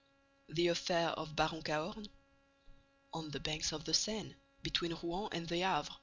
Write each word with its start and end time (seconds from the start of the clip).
The 0.49 0.69
affair 0.69 1.09
of 1.09 1.35
Baron 1.35 1.61
Cahorn? 1.61 2.09
Or 3.13 3.29
the 3.29 3.39
banks 3.39 3.71
of 3.71 3.85
the 3.85 3.93
Seine, 3.93 4.33
between 4.63 4.95
Rouen 4.95 5.29
and 5.31 5.47
the 5.47 5.59
Havre. 5.59 5.93